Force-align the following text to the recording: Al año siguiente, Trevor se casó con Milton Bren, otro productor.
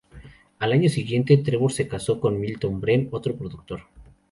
Al 0.57 0.71
año 0.71 0.89
siguiente, 0.89 1.37
Trevor 1.37 1.71
se 1.71 1.87
casó 1.87 2.19
con 2.19 2.39
Milton 2.39 2.81
Bren, 2.81 3.09
otro 3.11 3.35
productor. 3.35 3.81